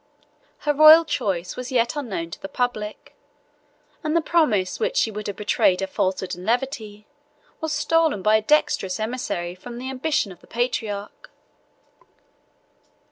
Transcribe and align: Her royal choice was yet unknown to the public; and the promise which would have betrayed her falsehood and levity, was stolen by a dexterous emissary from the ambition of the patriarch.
Her 0.61 0.73
royal 0.73 1.05
choice 1.05 1.55
was 1.55 1.71
yet 1.71 1.95
unknown 1.95 2.31
to 2.31 2.41
the 2.41 2.49
public; 2.49 3.15
and 4.03 4.15
the 4.15 4.19
promise 4.19 4.79
which 4.79 5.05
would 5.13 5.27
have 5.27 5.35
betrayed 5.35 5.79
her 5.79 5.85
falsehood 5.85 6.33
and 6.35 6.43
levity, 6.43 7.05
was 7.59 7.71
stolen 7.71 8.23
by 8.23 8.37
a 8.37 8.41
dexterous 8.41 8.99
emissary 8.99 9.53
from 9.53 9.77
the 9.77 9.91
ambition 9.91 10.31
of 10.31 10.39
the 10.41 10.47
patriarch. 10.47 11.29